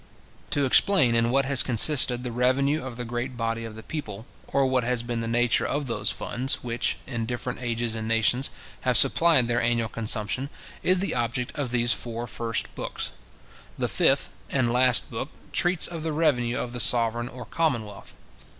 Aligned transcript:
To 0.49 0.65
explain 0.65 1.13
in 1.13 1.29
what 1.29 1.45
has 1.45 1.61
consisted 1.61 2.23
the 2.23 2.31
revenue 2.31 2.83
of 2.83 2.97
the 2.97 3.05
great 3.05 3.37
body 3.37 3.65
of 3.65 3.75
the 3.75 3.83
people, 3.83 4.25
or 4.47 4.65
what 4.65 4.83
has 4.83 5.03
been 5.03 5.19
the 5.19 5.27
nature 5.27 5.63
of 5.67 5.85
those 5.85 6.09
funds, 6.09 6.63
which, 6.63 6.97
in 7.05 7.27
different 7.27 7.61
ages 7.61 7.93
and 7.93 8.07
nations, 8.07 8.49
have 8.79 8.97
supplied 8.97 9.47
their 9.47 9.61
annual 9.61 9.89
consumption, 9.89 10.49
is 10.81 10.97
the 11.01 11.13
object 11.13 11.55
of 11.55 11.69
these 11.69 11.93
four 11.93 12.25
first 12.25 12.73
books. 12.73 13.11
The 13.77 13.87
fifth 13.87 14.31
and 14.49 14.73
last 14.73 15.11
book 15.11 15.29
treats 15.51 15.85
of 15.85 16.01
the 16.01 16.13
revenue 16.13 16.57
of 16.57 16.73
the 16.73 16.79
sovereign, 16.79 17.27
or 17.29 17.45
commonwealth. 17.45 18.15